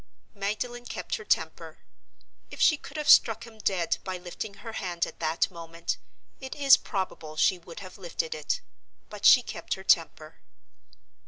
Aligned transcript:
Magdalen 0.33 0.85
kept 0.87 1.17
her 1.17 1.23
temper. 1.23 1.77
If 2.49 2.59
she 2.59 2.75
could 2.75 2.97
have 2.97 3.07
struck 3.07 3.45
him 3.45 3.59
dead 3.59 3.97
by 4.03 4.17
lifting 4.17 4.55
her 4.55 4.71
hand 4.73 5.05
at 5.05 5.19
that 5.19 5.51
moment, 5.51 5.97
it 6.39 6.55
is 6.55 6.75
probable 6.75 7.35
she 7.37 7.59
would 7.59 7.81
have 7.81 7.99
lifted 7.99 8.33
it. 8.33 8.61
But 9.11 9.27
she 9.27 9.43
kept 9.43 9.75
her 9.75 9.83
temper. 9.83 10.39